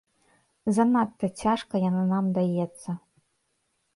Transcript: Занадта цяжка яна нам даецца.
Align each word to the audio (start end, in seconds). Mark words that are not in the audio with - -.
Занадта 0.77 1.27
цяжка 1.41 1.73
яна 1.89 2.03
нам 2.13 2.25
даецца. 2.37 2.91